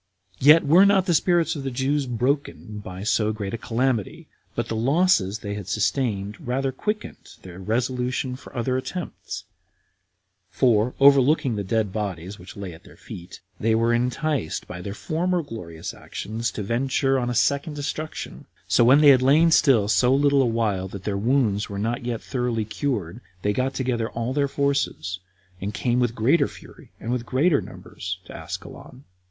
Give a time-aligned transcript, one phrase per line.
[0.39, 0.47] 3.
[0.47, 4.67] Yet were not the spirits of the Jews broken by so great a calamity, but
[4.67, 9.43] the losses they had sustained rather quickened their resolution for other attempts;
[10.49, 14.95] for, overlooking the dead bodies which lay under their feet, they were enticed by their
[14.95, 19.87] former glorious actions to venture on a second destruction; so when they had lain still
[19.87, 24.09] so little a while that their wounds were not yet thoroughly cured, they got together
[24.09, 25.19] all their forces,
[25.61, 29.03] and came with greater fury, and in much greater numbers, to Ascalon.